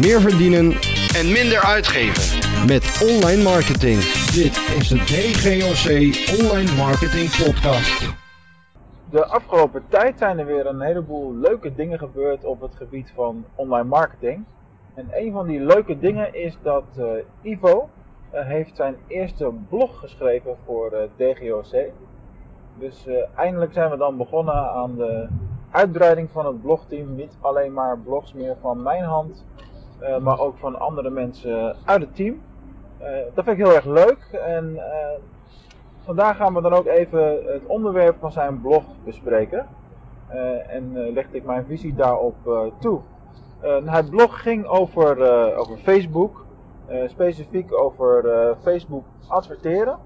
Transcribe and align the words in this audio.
meer 0.00 0.20
verdienen 0.20 0.66
en 1.18 1.26
minder 1.32 1.60
uitgeven. 1.60 2.24
met 2.66 2.84
online 3.10 3.42
marketing. 3.42 3.98
Dit 4.40 4.54
is 4.78 4.88
de 4.88 5.00
DGOC 5.10 5.86
Online 6.40 6.72
Marketing 6.76 7.28
Podcast. 7.44 8.14
De 9.10 9.24
afgelopen 9.26 9.82
tijd 9.88 10.18
zijn 10.18 10.38
er 10.38 10.46
weer 10.46 10.66
een 10.66 10.80
heleboel 10.80 11.34
leuke 11.34 11.74
dingen 11.74 11.98
gebeurd 11.98 12.44
op 12.44 12.60
het 12.60 12.74
gebied 12.74 13.12
van 13.14 13.44
online 13.54 13.88
marketing. 13.88 14.44
En 14.94 15.08
een 15.12 15.32
van 15.32 15.46
die 15.46 15.60
leuke 15.60 15.98
dingen 15.98 16.34
is 16.34 16.56
dat 16.62 16.84
eh, 16.96 17.52
Ivo 17.52 17.88
eh, 18.30 18.46
heeft 18.46 18.76
zijn 18.76 18.96
eerste 19.06 19.52
blog 19.68 19.98
geschreven 19.98 20.56
voor 20.64 20.92
eh, 20.92 21.02
DGOC. 21.16 21.92
Dus 22.78 23.06
eh, 23.06 23.14
eindelijk 23.36 23.72
zijn 23.72 23.90
we 23.90 23.96
dan 23.96 24.16
begonnen 24.16 24.70
aan 24.70 24.96
de 24.96 25.28
uitbreiding 25.70 26.30
van 26.30 26.46
het 26.46 26.62
blogteam. 26.62 27.14
Niet 27.14 27.36
alleen 27.40 27.72
maar 27.72 27.98
blogs 27.98 28.32
meer 28.32 28.56
van 28.60 28.82
mijn 28.82 29.04
hand, 29.04 29.44
eh, 30.00 30.18
maar 30.18 30.38
ook 30.38 30.56
van 30.58 30.78
andere 30.78 31.10
mensen 31.10 31.76
uit 31.84 32.00
het 32.00 32.14
team. 32.16 32.42
Eh, 32.98 33.10
dat 33.34 33.44
vind 33.44 33.58
ik 33.58 33.64
heel 33.64 33.74
erg 33.74 33.84
leuk. 33.84 34.38
En 34.44 34.76
eh, 34.76 35.20
vandaag 36.04 36.36
gaan 36.36 36.54
we 36.54 36.60
dan 36.60 36.72
ook 36.72 36.86
even 36.86 37.52
het 37.52 37.66
onderwerp 37.66 38.16
van 38.20 38.32
zijn 38.32 38.60
blog 38.60 38.84
bespreken. 39.04 39.66
En 40.66 41.12
legde 41.12 41.36
ik 41.36 41.44
mijn 41.44 41.64
visie 41.66 41.94
daarop 41.94 42.34
toe. 42.80 43.00
Uh, 43.64 43.94
het 43.94 44.10
blog 44.10 44.42
ging 44.42 44.66
over, 44.66 45.20
over 45.56 45.78
Facebook, 45.78 46.44
specifiek 47.06 47.80
over 47.80 48.24
Facebook 48.62 49.04
adverteren. 49.28 49.98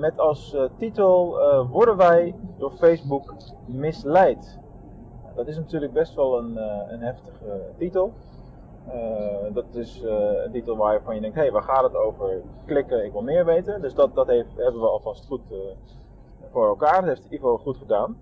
Met 0.00 0.18
als 0.18 0.56
titel 0.78 1.38
Worden 1.70 1.96
wij 1.96 2.34
door 2.58 2.72
Facebook 2.72 3.34
misleid? 3.66 4.58
Dat 5.34 5.46
is 5.46 5.56
natuurlijk 5.56 5.92
best 5.92 6.14
wel 6.14 6.38
een, 6.38 6.56
een 6.92 7.00
heftige 7.00 7.60
titel. 7.78 8.12
Eh, 8.92 9.54
dat 9.54 9.74
is 9.74 10.02
eh, 10.02 10.44
een 10.44 10.52
titel 10.52 10.76
waarvan 10.76 11.14
je 11.14 11.20
denkt, 11.20 11.36
hé, 11.36 11.42
hey, 11.42 11.52
waar 11.52 11.62
gaat 11.62 11.82
het 11.82 11.96
over? 11.96 12.42
Klikken, 12.66 13.04
ik 13.04 13.12
wil 13.12 13.22
meer 13.22 13.44
weten. 13.44 13.80
Dus 13.80 13.94
dat, 13.94 14.14
dat 14.14 14.26
hebben 14.26 14.80
we 14.80 14.88
alvast 14.88 15.26
goed 15.26 15.40
eh, 15.50 15.58
voor 16.50 16.66
elkaar. 16.66 17.00
Dat 17.00 17.04
heeft 17.04 17.30
Ivo 17.30 17.58
goed 17.58 17.76
gedaan. 17.76 18.18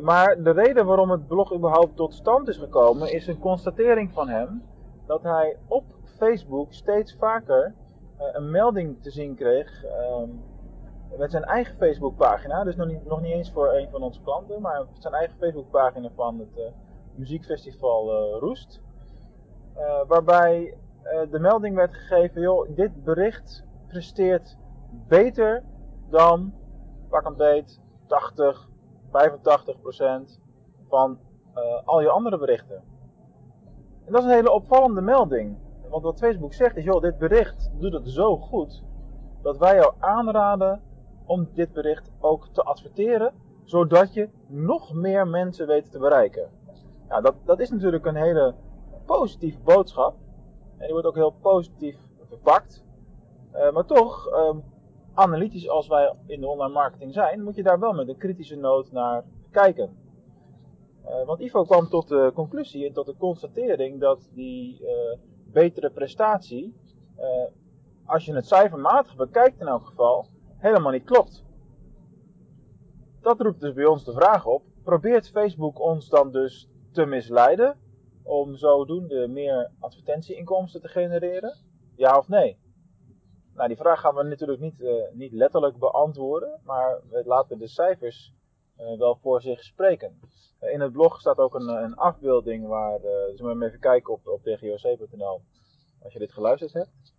Maar 0.00 0.42
de 0.42 0.50
reden 0.50 0.86
waarom 0.86 1.10
het 1.10 1.26
blog 1.26 1.54
überhaupt 1.54 1.96
tot 1.96 2.14
stand 2.14 2.48
is 2.48 2.56
gekomen, 2.56 3.12
is 3.12 3.26
een 3.26 3.38
constatering 3.38 4.12
van 4.12 4.28
hem 4.28 4.62
dat 5.06 5.22
hij 5.22 5.56
op 5.66 5.84
Facebook 6.04 6.72
steeds 6.72 7.16
vaker 7.18 7.74
een 8.32 8.50
melding 8.50 9.02
te 9.02 9.10
zien 9.10 9.34
kreeg 9.34 9.84
um, 9.84 10.42
met 11.18 11.30
zijn 11.30 11.44
eigen 11.44 11.76
Facebookpagina. 11.76 12.64
Dus 12.64 12.76
nog 12.76 12.86
niet, 12.86 13.04
nog 13.04 13.20
niet 13.20 13.32
eens 13.32 13.52
voor 13.52 13.74
een 13.74 13.88
van 13.90 14.02
onze 14.02 14.20
klanten, 14.20 14.60
maar 14.60 14.84
zijn 14.98 15.14
eigen 15.14 15.36
Facebookpagina 15.38 16.08
van 16.14 16.38
het 16.38 16.72
muziekfestival 17.14 18.38
Roest. 18.38 18.80
Waarbij 20.06 20.74
de 21.30 21.38
melding 21.38 21.74
werd 21.74 21.94
gegeven: 21.94 22.40
joh, 22.40 22.68
dit 22.76 23.04
bericht 23.04 23.64
presteert 23.88 24.56
beter 25.08 25.64
dan 26.10 26.54
pak 27.08 27.24
een 27.24 27.36
beet 27.36 27.80
80 28.06 28.68
85% 29.08 29.10
van 30.88 31.18
uh, 31.56 31.62
al 31.84 32.00
je 32.00 32.08
andere 32.08 32.38
berichten. 32.38 32.82
En 34.04 34.12
dat 34.12 34.22
is 34.22 34.28
een 34.28 34.34
hele 34.34 34.52
opvallende 34.52 35.00
melding. 35.00 35.56
Want 35.88 36.02
wat 36.02 36.18
Facebook 36.18 36.52
zegt 36.52 36.76
is, 36.76 36.84
joh, 36.84 37.02
dit 37.02 37.18
bericht 37.18 37.70
doet 37.78 37.92
het 37.92 38.08
zo 38.08 38.36
goed 38.36 38.82
dat 39.42 39.58
wij 39.58 39.74
jou 39.74 39.94
aanraden 39.98 40.82
om 41.26 41.48
dit 41.54 41.72
bericht 41.72 42.10
ook 42.20 42.48
te 42.52 42.62
adverteren, 42.62 43.32
zodat 43.64 44.14
je 44.14 44.28
nog 44.46 44.94
meer 44.94 45.26
mensen 45.26 45.66
weet 45.66 45.90
te 45.90 45.98
bereiken. 45.98 46.50
Nou, 47.08 47.22
dat, 47.22 47.34
dat 47.44 47.60
is 47.60 47.70
natuurlijk 47.70 48.06
een 48.06 48.16
hele 48.16 48.54
positieve 49.16 49.58
boodschap. 49.58 50.14
En 50.76 50.84
die 50.84 50.92
wordt 50.92 51.06
ook 51.06 51.14
heel 51.14 51.34
positief 51.40 51.96
verpakt. 52.28 52.84
Uh, 53.54 53.72
maar 53.72 53.84
toch, 53.84 54.28
uh, 54.28 54.56
analytisch 55.14 55.68
als 55.68 55.88
wij 55.88 56.14
in 56.26 56.40
de 56.40 56.46
online 56.46 56.72
marketing 56.72 57.12
zijn, 57.12 57.42
moet 57.42 57.56
je 57.56 57.62
daar 57.62 57.78
wel 57.78 57.92
met 57.92 58.08
een 58.08 58.16
kritische 58.16 58.56
noot 58.56 58.92
naar 58.92 59.24
kijken. 59.50 59.96
Uh, 61.04 61.26
want 61.26 61.40
Ivo 61.40 61.64
kwam 61.64 61.88
tot 61.88 62.08
de 62.08 62.30
conclusie 62.34 62.86
en 62.86 62.92
tot 62.92 63.06
de 63.06 63.16
constatering 63.18 64.00
dat 64.00 64.30
die 64.34 64.82
uh, 64.82 64.88
betere 65.52 65.90
prestatie, 65.90 66.74
als 68.06 68.24
je 68.24 68.34
het 68.34 68.46
cijfermatig 68.46 69.16
bekijkt 69.16 69.60
in 69.60 69.66
elk 69.66 69.86
geval, 69.86 70.26
helemaal 70.56 70.92
niet 70.92 71.04
klopt. 71.04 71.44
Dat 73.20 73.40
roept 73.40 73.60
dus 73.60 73.72
bij 73.72 73.86
ons 73.86 74.04
de 74.04 74.12
vraag 74.12 74.46
op, 74.46 74.62
probeert 74.84 75.30
Facebook 75.30 75.80
ons 75.80 76.08
dan 76.08 76.32
dus 76.32 76.68
te 76.92 77.04
misleiden 77.04 77.76
om 78.28 78.56
zodoende 78.56 79.28
meer 79.28 79.70
advertentieinkomsten 79.78 80.80
te 80.80 80.88
genereren? 80.88 81.56
Ja 81.96 82.18
of 82.18 82.28
nee? 82.28 82.58
Nou, 83.54 83.68
die 83.68 83.76
vraag 83.76 84.00
gaan 84.00 84.14
we 84.14 84.22
natuurlijk 84.22 84.60
niet, 84.60 84.80
uh, 84.80 85.02
niet 85.12 85.32
letterlijk 85.32 85.78
beantwoorden, 85.78 86.60
maar 86.64 87.00
we 87.10 87.22
laten 87.26 87.58
de 87.58 87.68
cijfers 87.68 88.32
uh, 88.78 88.98
wel 88.98 89.16
voor 89.16 89.40
zich 89.40 89.64
spreken. 89.64 90.20
Uh, 90.60 90.72
in 90.72 90.80
het 90.80 90.92
blog 90.92 91.20
staat 91.20 91.38
ook 91.38 91.54
een, 91.54 91.68
een 91.68 91.94
afbeelding 91.94 92.66
waar, 92.66 93.00
dus 93.00 93.40
we 93.40 93.64
even 93.66 93.80
kijken 93.80 94.12
op, 94.12 94.26
op 94.26 94.42
dgoc.nl 94.42 95.40
als 96.02 96.12
je 96.12 96.18
dit 96.18 96.32
geluisterd 96.32 96.72
hebt. 96.72 97.14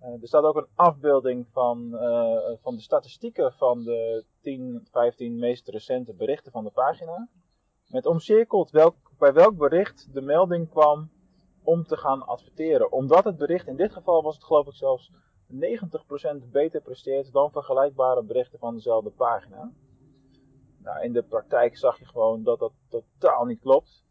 er 0.00 0.28
staat 0.28 0.44
ook 0.44 0.56
een 0.56 0.68
afbeelding 0.74 1.46
van, 1.50 1.90
van 2.62 2.74
de 2.74 2.82
statistieken 2.82 3.52
van 3.52 3.82
de 3.82 4.24
10, 4.40 4.86
15 4.90 5.38
meest 5.38 5.68
recente 5.68 6.14
berichten 6.14 6.52
van 6.52 6.64
de 6.64 6.70
pagina. 6.70 7.28
Met 7.88 8.06
omcirkeld 8.06 8.70
welk, 8.70 9.11
bij 9.22 9.32
welk 9.32 9.56
bericht 9.56 10.08
de 10.12 10.20
melding 10.20 10.70
kwam 10.70 11.10
om 11.62 11.84
te 11.84 11.96
gaan 11.96 12.26
adverteren. 12.26 12.92
Omdat 12.92 13.24
het 13.24 13.36
bericht, 13.36 13.66
in 13.66 13.76
dit 13.76 13.92
geval 13.92 14.22
was 14.22 14.34
het 14.34 14.44
geloof 14.44 14.66
ik 14.66 14.74
zelfs 14.74 15.12
90% 15.50 16.50
beter 16.50 16.80
presteert 16.80 17.32
dan 17.32 17.50
vergelijkbare 17.50 18.22
berichten 18.22 18.58
van 18.58 18.74
dezelfde 18.74 19.10
pagina. 19.10 19.72
Nou, 20.78 21.02
in 21.02 21.12
de 21.12 21.22
praktijk 21.22 21.76
zag 21.76 21.98
je 21.98 22.06
gewoon 22.06 22.42
dat 22.42 22.58
dat 22.58 22.72
totaal 22.88 23.44
niet 23.44 23.60
klopt. 23.60 24.04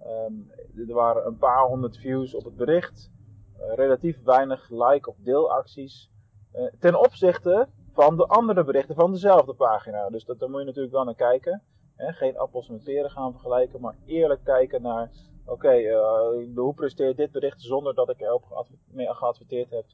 Um, 0.00 0.50
er 0.88 0.94
waren 0.94 1.26
een 1.26 1.38
paar 1.38 1.66
honderd 1.66 1.96
views 1.96 2.34
op 2.34 2.44
het 2.44 2.56
bericht, 2.56 3.10
uh, 3.58 3.74
relatief 3.74 4.22
weinig 4.22 4.70
like- 4.70 5.10
of 5.10 5.16
deelacties. 5.16 6.10
Uh, 6.54 6.66
ten 6.80 7.00
opzichte 7.00 7.68
van 7.92 8.16
de 8.16 8.26
andere 8.26 8.64
berichten 8.64 8.94
van 8.94 9.12
dezelfde 9.12 9.54
pagina. 9.54 10.10
Dus 10.10 10.24
dat, 10.24 10.38
daar 10.38 10.50
moet 10.50 10.60
je 10.60 10.66
natuurlijk 10.66 10.94
wel 10.94 11.04
naar 11.04 11.14
kijken. 11.14 11.62
Geen 11.96 12.38
appels 12.38 12.68
met 12.68 12.84
peren 12.84 13.10
gaan 13.10 13.32
vergelijken, 13.32 13.80
maar 13.80 13.96
eerlijk 14.06 14.44
kijken 14.44 14.82
naar: 14.82 15.10
oké, 15.44 15.78
uh, 15.78 16.54
hoe 16.54 16.74
presteert 16.74 17.16
dit 17.16 17.32
bericht 17.32 17.62
zonder 17.62 17.94
dat 17.94 18.10
ik 18.10 18.20
erop 18.20 18.66
mee 18.90 19.14
geadverteerd 19.14 19.70
heb 19.70 19.84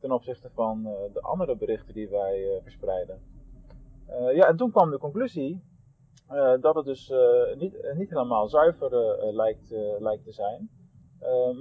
ten 0.00 0.12
opzichte 0.12 0.50
van 0.54 0.80
uh, 0.86 0.92
de 1.12 1.20
andere 1.20 1.56
berichten 1.56 1.94
die 1.94 2.08
wij 2.08 2.38
uh, 2.38 2.62
verspreiden. 2.62 3.38
Ja, 4.34 4.46
en 4.48 4.56
toen 4.56 4.70
kwam 4.70 4.90
de 4.90 4.98
conclusie 4.98 5.62
dat 6.60 6.74
het 6.74 6.84
dus 6.84 7.12
niet, 7.56 7.92
niet 7.96 8.10
helemaal 8.10 8.48
zuiver 8.48 8.90
lijkt, 9.34 9.74
lijkt 9.98 10.24
te 10.24 10.32
zijn. 10.32 10.70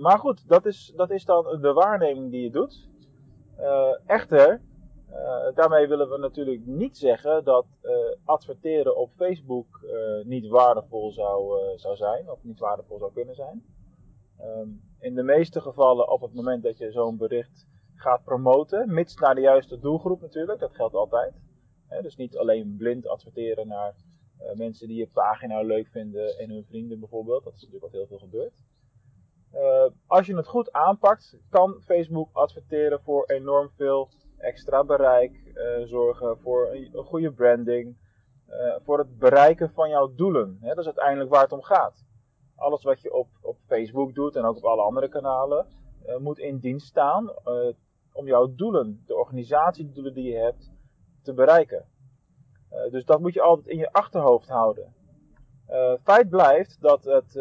maar 0.01 0.19
goed, 0.19 0.47
dat 0.47 0.66
is, 0.66 0.94
dat 0.95 1.12
is 1.12 1.25
dan 1.25 1.62
de 1.62 1.73
waarneming 1.73 2.31
die 2.31 2.41
je 2.41 2.51
doet. 2.51 2.89
echter, 4.06 4.62
daarmee 5.53 5.87
willen 5.87 6.09
we 6.09 6.17
natuurlijk 6.17 6.65
niet 6.65 6.97
zeggen 6.97 7.43
dat 7.43 7.65
adverteren 8.25 8.97
op 8.97 9.11
Facebook 9.15 9.67
niet 10.23 10.47
waardevol 10.47 11.11
zou, 11.11 11.57
zou 11.75 11.95
zijn, 11.95 12.31
of 12.31 12.43
niet 12.43 12.59
waardevol 12.59 12.97
zou 12.97 13.13
kunnen 13.13 13.35
zijn. 13.35 13.63
Um, 14.41 14.81
in 14.99 15.15
de 15.15 15.23
meeste 15.23 15.61
gevallen, 15.61 16.09
op 16.11 16.21
het 16.21 16.33
moment 16.33 16.63
dat 16.63 16.77
je 16.77 16.91
zo'n 16.91 17.17
bericht 17.17 17.67
gaat 17.95 18.23
promoten, 18.23 18.93
mits 18.93 19.15
naar 19.15 19.35
de 19.35 19.41
juiste 19.41 19.79
doelgroep 19.79 20.21
natuurlijk, 20.21 20.59
dat 20.59 20.75
geldt 20.75 20.95
altijd. 20.95 21.33
Dus 22.01 22.15
niet 22.15 22.37
alleen 22.37 22.75
blind 22.77 23.07
adverteren 23.07 23.67
naar 23.67 23.95
mensen 24.55 24.87
die 24.87 24.97
je 24.97 25.09
pagina 25.13 25.61
leuk 25.61 25.87
vinden 25.87 26.37
en 26.37 26.49
hun 26.49 26.65
vrienden 26.65 26.99
bijvoorbeeld, 26.99 27.43
dat 27.43 27.53
is 27.53 27.61
natuurlijk 27.61 27.91
wat 27.91 28.01
heel 28.01 28.07
veel 28.07 28.27
gebeurt. 28.27 28.53
Als 30.07 30.27
je 30.27 30.35
het 30.35 30.47
goed 30.47 30.71
aanpakt, 30.71 31.38
kan 31.50 31.81
Facebook 31.81 32.29
adverteren 32.33 33.01
voor 33.01 33.25
enorm 33.25 33.69
veel 33.75 34.09
extra 34.39 34.83
bereik, 34.83 35.51
uh, 35.53 35.86
zorgen 35.86 36.38
voor 36.38 36.69
een, 36.71 37.03
goede 37.03 37.31
branding, 37.31 38.07
voor 38.83 38.97
het 38.97 39.18
bereiken 39.18 39.71
van 39.71 39.89
jouw 39.89 40.15
doelen. 40.15 40.57
He, 40.62 40.68
dat 40.68 40.77
is 40.77 40.86
uiteindelijk 40.86 41.30
waar 41.30 41.44
het 41.44 41.51
om 41.51 41.62
gaat. 41.62 42.06
Alles 42.56 42.83
wat 42.83 43.01
je 43.01 43.13
op, 43.13 43.27
op 43.41 43.57
Facebook 43.68 44.15
doet 44.15 44.36
en 44.36 44.45
ook 44.45 44.57
op 44.57 44.63
alle 44.63 44.81
andere 44.81 45.09
kanalen, 45.09 45.65
moet 46.19 46.39
in 46.39 46.59
dienst 46.59 46.88
staan 46.88 47.33
om 48.13 48.25
jouw 48.25 48.56
doelen, 48.56 49.03
de 49.06 49.15
organisatiedoelen 49.15 50.13
die 50.13 50.31
je 50.31 50.38
hebt, 50.38 50.71
te 51.24 51.33
bereiken. 51.33 51.86
Dus 52.91 53.06
dat 53.06 53.19
moet 53.19 53.33
je 53.33 53.41
altijd 53.41 53.68
in 53.68 53.77
je 53.77 53.91
achterhoofd 53.91 54.50
houden. 54.50 54.94
Feit 56.03 56.30
blijft 56.30 56.81
dat 56.81 57.03
het, 57.03 57.33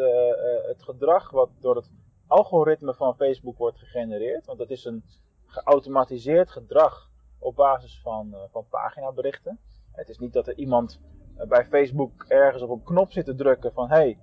het 0.67 0.83
gedrag 0.83 1.31
wat 1.31 1.49
door 1.59 1.75
het 1.75 1.89
algoritme 2.29 2.93
van 2.93 3.15
Facebook 3.15 3.57
wordt 3.57 3.77
gegenereerd, 3.77 4.45
want 4.45 4.59
dat 4.59 4.69
is 4.69 4.85
een 4.85 5.03
geautomatiseerd 5.49 6.49
gedrag 6.49 7.09
op 7.39 7.55
basis 7.55 7.99
van, 8.01 8.35
van 8.51 8.65
paginaberichten. 8.69 9.59
Het 9.91 10.09
is 10.09 10.17
niet 10.17 10.33
dat 10.33 10.47
er 10.47 10.57
iemand 10.57 10.99
bij 11.47 11.65
Facebook 11.65 12.25
ergens 12.27 12.63
op 12.63 12.69
een 12.69 12.83
knop 12.83 13.11
zit 13.11 13.25
te 13.25 13.35
drukken 13.35 13.73
van 13.73 13.89
hey, 13.89 14.17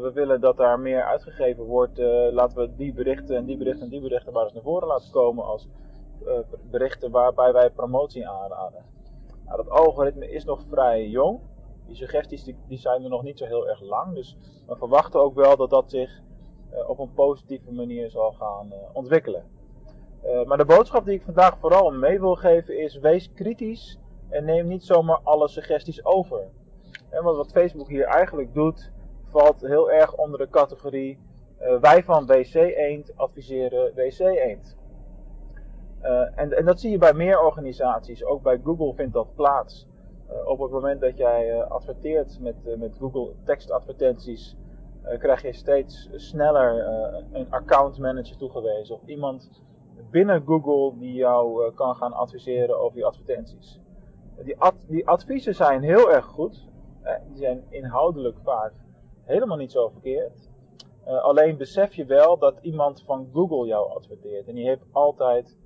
we 0.00 0.10
willen 0.14 0.40
dat 0.40 0.56
daar 0.56 0.80
meer 0.80 1.04
uitgegeven 1.04 1.64
wordt. 1.64 1.98
laten 2.32 2.56
we 2.56 2.74
die 2.76 2.92
berichten 2.92 3.36
en 3.36 3.44
die 3.44 3.56
berichten 3.56 3.84
en 3.84 3.90
die 3.90 4.00
berichten 4.00 4.32
maar 4.32 4.44
eens 4.44 4.52
naar 4.52 4.62
voren 4.62 4.88
laten 4.88 5.10
komen 5.10 5.44
als 5.44 5.68
berichten 6.70 7.10
waarbij 7.10 7.52
wij 7.52 7.70
promotie 7.70 8.28
aanraden. 8.28 8.84
Nou, 9.44 9.56
dat 9.56 9.70
algoritme 9.70 10.30
is 10.30 10.44
nog 10.44 10.62
vrij 10.70 11.08
jong. 11.08 11.40
Die 11.86 11.96
suggesties 11.96 12.44
die, 12.44 12.56
die 12.68 12.78
zijn 12.78 13.02
er 13.02 13.10
nog 13.10 13.22
niet 13.22 13.38
zo 13.38 13.44
heel 13.44 13.68
erg 13.68 13.80
lang. 13.80 14.14
Dus 14.14 14.36
we 14.66 14.76
verwachten 14.76 15.20
ook 15.20 15.34
wel 15.34 15.56
dat 15.56 15.70
dat 15.70 15.90
zich 15.90 16.20
op 16.86 16.98
een 16.98 17.12
positieve 17.12 17.72
manier 17.72 18.10
zal 18.10 18.32
gaan 18.32 18.72
ontwikkelen. 18.92 19.44
Uh, 20.24 20.44
maar 20.44 20.58
de 20.58 20.64
boodschap 20.64 21.04
die 21.04 21.14
ik 21.14 21.22
vandaag 21.22 21.58
vooral 21.58 21.90
mee 21.90 22.20
wil 22.20 22.34
geven 22.34 22.78
is: 22.78 22.98
wees 22.98 23.32
kritisch 23.32 23.98
en 24.28 24.44
neem 24.44 24.66
niet 24.66 24.84
zomaar 24.84 25.20
alle 25.22 25.48
suggesties 25.48 26.04
over. 26.04 26.48
Want 27.10 27.36
wat 27.36 27.52
Facebook 27.52 27.88
hier 27.88 28.04
eigenlijk 28.04 28.54
doet, 28.54 28.90
valt 29.30 29.60
heel 29.60 29.90
erg 29.90 30.16
onder 30.16 30.38
de 30.38 30.48
categorie: 30.50 31.18
uh, 31.60 31.80
wij 31.80 32.02
van 32.02 32.26
WC 32.26 32.54
Eend 32.54 33.16
adviseren 33.16 33.94
WC 33.94 34.18
Eend. 34.18 34.76
Uh, 36.02 36.38
en, 36.38 36.56
en, 36.56 36.64
dat 36.64 36.80
zie 36.80 36.90
je 36.90 36.98
bij 36.98 37.12
meer 37.12 37.40
organisaties. 37.40 38.24
Ook 38.24 38.42
bij 38.42 38.60
Google 38.64 38.94
vindt 38.94 39.12
dat 39.12 39.34
plaats. 39.34 39.86
op 40.44 40.58
het 40.58 40.70
moment 40.70 41.00
dat 41.00 41.16
jij 41.16 41.64
adverteert 41.64 42.38
met, 42.40 42.78
met 42.78 42.96
Google 42.98 43.32
tekstadvertenties, 43.44 44.56
krijg 45.18 45.42
je 45.42 45.52
steeds 45.52 46.08
sneller 46.14 46.86
een 47.32 47.46
account 47.50 47.98
manager 47.98 48.36
toegewezen. 48.36 48.94
Of 48.94 49.00
iemand 49.06 49.50
binnen 50.10 50.42
Google 50.46 50.98
die 50.98 51.12
jou 51.12 51.64
uh, 51.64 51.74
kan 51.74 51.96
gaan 51.96 52.12
adviseren 52.12 52.80
over 52.80 52.98
je 52.98 53.04
advertenties. 53.04 53.80
Die, 54.44 54.58
ad, 54.58 54.74
die 54.88 55.08
adviezen 55.08 55.54
zijn 55.54 55.82
heel 55.82 56.10
erg 56.10 56.24
goed. 56.24 56.68
Eh, 57.02 57.14
die 57.28 57.36
zijn 57.36 57.64
inhoudelijk 57.68 58.38
vaak 58.42 58.72
helemaal 59.24 59.56
niet 59.56 59.72
zo 59.72 59.88
verkeerd. 59.88 60.50
Uh, 61.06 61.22
alleen 61.22 61.56
besef 61.56 61.94
je 61.94 62.04
wel 62.04 62.38
dat 62.38 62.58
iemand 62.60 63.02
van 63.02 63.28
Google 63.32 63.66
jou 63.66 63.90
adverteert. 63.90 64.48
En 64.48 64.54
die 64.54 64.66
heeft 64.66 64.84
altijd, 64.92 65.58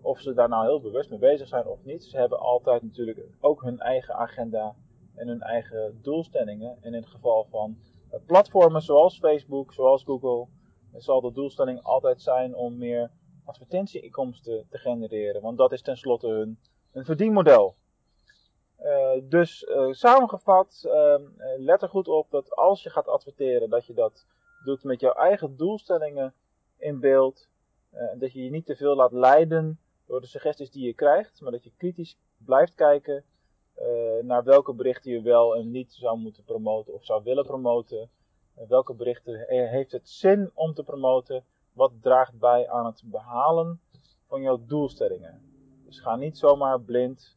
of 0.00 0.20
ze 0.20 0.34
daar 0.34 0.48
nou 0.48 0.66
heel 0.66 0.80
bewust 0.80 1.10
mee 1.10 1.18
bezig 1.18 1.48
zijn 1.48 1.66
of 1.66 1.84
niet, 1.84 2.04
ze 2.04 2.16
hebben 2.16 2.38
altijd 2.38 2.82
natuurlijk 2.82 3.20
ook 3.40 3.62
hun 3.62 3.78
eigen 3.78 4.14
agenda 4.14 4.74
en 5.14 5.28
hun 5.28 5.40
eigen 5.40 5.98
doelstellingen. 6.02 6.76
En 6.80 6.94
in 6.94 7.00
het 7.00 7.10
geval 7.10 7.46
van 7.50 7.78
platformen 8.26 8.82
zoals 8.82 9.18
Facebook, 9.18 9.72
zoals 9.72 10.04
Google, 10.04 10.46
zal 10.96 11.20
de 11.20 11.32
doelstelling 11.32 11.82
altijd 11.82 12.22
zijn 12.22 12.54
om 12.54 12.78
meer 12.78 13.10
advertentieinkomsten 13.48 14.66
te 14.70 14.78
genereren. 14.78 15.42
Want 15.42 15.58
dat 15.58 15.72
is 15.72 15.82
tenslotte 15.82 16.28
hun, 16.28 16.58
hun 16.90 17.04
verdienmodel. 17.04 17.74
Uh, 18.82 19.10
dus 19.22 19.62
uh, 19.62 19.92
samengevat, 19.92 20.82
uh, 20.84 21.14
let 21.56 21.82
er 21.82 21.88
goed 21.88 22.08
op 22.08 22.30
dat 22.30 22.56
als 22.56 22.82
je 22.82 22.90
gaat 22.90 23.08
adverteren, 23.08 23.70
dat 23.70 23.86
je 23.86 23.94
dat 23.94 24.26
doet 24.64 24.84
met 24.84 25.00
jouw 25.00 25.12
eigen 25.12 25.56
doelstellingen 25.56 26.34
in 26.76 27.00
beeld. 27.00 27.48
dat 28.18 28.32
je 28.32 28.44
je 28.44 28.50
niet 28.50 28.66
te 28.66 28.76
veel 28.76 28.96
laat 28.96 29.12
leiden 29.12 29.78
door 30.06 30.20
de 30.20 30.26
suggesties 30.26 30.70
die 30.70 30.86
je 30.86 30.94
krijgt, 30.94 31.40
maar 31.40 31.52
dat 31.52 31.64
je 31.64 31.72
kritisch 31.76 32.18
blijft 32.36 32.74
kijken 32.74 33.24
naar 34.22 34.44
welke 34.44 34.72
berichten 34.74 35.10
je 35.10 35.22
wel 35.22 35.56
en 35.56 35.70
niet 35.70 35.92
zou 35.92 36.18
moeten 36.18 36.44
promoten 36.44 36.94
of 36.94 37.04
zou 37.04 37.22
willen 37.22 37.44
promoten. 37.44 38.10
welke 38.68 38.94
berichten 38.94 39.44
heeft 39.68 39.92
het 39.92 40.08
zin 40.08 40.50
om 40.54 40.74
te 40.74 40.82
promoten 40.82 41.44
wat 41.78 41.92
draagt 42.00 42.38
bij 42.38 42.68
aan 42.68 42.86
het 42.86 43.02
behalen 43.04 43.80
van 44.26 44.42
jouw 44.42 44.64
doelstellingen. 44.66 45.42
Dus 45.84 46.00
ga 46.00 46.16
niet 46.16 46.38
zomaar 46.38 46.80
blind 46.80 47.36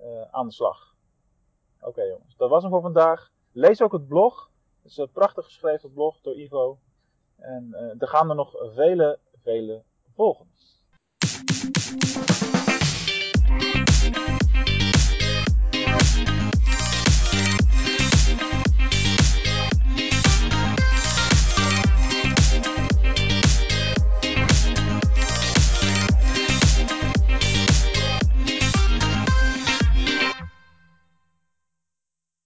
uh, 0.00 0.22
aan 0.30 0.46
de 0.46 0.52
slag. 0.52 0.94
Oké 1.80 2.02
jongens, 2.02 2.36
dat 2.36 2.50
was 2.50 2.62
hem 2.62 2.72
voor 2.72 2.80
vandaag. 2.80 3.30
Lees 3.52 3.82
ook 3.82 3.92
het 3.92 4.08
blog. 4.08 4.50
Het 4.82 4.90
is 4.90 4.96
een 4.96 5.10
prachtig 5.10 5.44
geschreven 5.44 5.92
blog 5.92 6.20
door 6.20 6.34
Ivo. 6.34 6.78
En 7.36 7.68
uh, 7.72 8.02
er 8.02 8.08
gaan 8.08 8.28
er 8.28 8.36
nog 8.36 8.54
vele, 8.74 9.18
vele 9.42 9.82
volgen. 10.14 10.46